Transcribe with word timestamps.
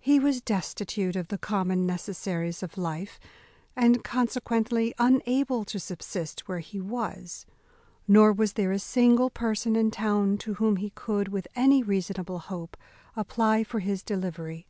He 0.00 0.18
was 0.18 0.40
destitute 0.40 1.14
of 1.14 1.28
the 1.28 1.36
common 1.36 1.84
necessaries 1.84 2.62
of 2.62 2.78
life, 2.78 3.20
and 3.76 4.02
consequently 4.02 4.94
unable 4.98 5.62
to 5.66 5.78
subsist 5.78 6.48
where 6.48 6.60
he 6.60 6.80
was; 6.80 7.44
nor 8.06 8.32
was 8.32 8.54
there 8.54 8.72
a 8.72 8.78
single 8.78 9.28
person 9.28 9.76
in 9.76 9.90
town 9.90 10.38
to 10.38 10.54
whom 10.54 10.76
he 10.76 10.88
could, 10.94 11.28
with 11.28 11.48
any 11.54 11.82
reasonable 11.82 12.38
hope, 12.38 12.78
apply 13.14 13.62
for 13.62 13.80
his 13.80 14.02
delivery. 14.02 14.66